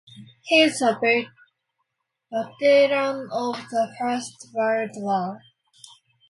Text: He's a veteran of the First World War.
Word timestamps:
He's 0.41 0.81
a 0.81 0.97
veteran 2.59 3.29
of 3.31 3.55
the 3.69 3.95
First 3.99 4.47
World 4.55 4.89
War. 4.95 5.39